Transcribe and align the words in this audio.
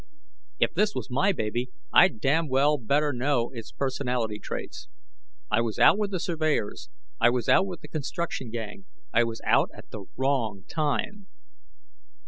If 0.57 0.73
this 0.73 0.95
was 0.95 1.11
my 1.11 1.31
baby, 1.31 1.69
I'd 1.93 2.19
damned 2.19 2.49
well 2.49 2.79
better 2.79 3.13
know 3.13 3.51
its 3.51 3.71
personality 3.71 4.39
traits. 4.39 4.87
I 5.51 5.61
was 5.61 5.77
out 5.77 5.99
with 5.99 6.09
the 6.09 6.19
surveyors, 6.19 6.89
I 7.19 7.29
was 7.29 7.47
out 7.47 7.67
with 7.67 7.81
the 7.81 7.87
construction 7.87 8.49
gang, 8.49 8.85
I 9.13 9.23
was 9.23 9.41
out 9.45 9.69
at 9.75 9.91
the 9.91 10.05
wrong 10.17 10.63
time. 10.67 11.27